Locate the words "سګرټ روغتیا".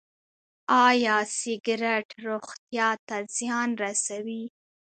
1.37-2.89